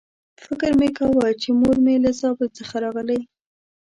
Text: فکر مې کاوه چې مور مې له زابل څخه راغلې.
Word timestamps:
فکر 0.45 0.71
مې 0.79 0.89
کاوه 0.97 1.27
چې 1.41 1.49
مور 1.59 1.77
مې 1.85 1.95
له 2.03 2.11
زابل 2.19 2.47
څخه 2.57 2.75
راغلې. 2.83 3.19